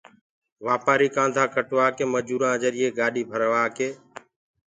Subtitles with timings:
[0.65, 3.89] واپآري ڪآندآ ڪٽوآڪي مجورآن جريئي گاڏي ڀروآڪي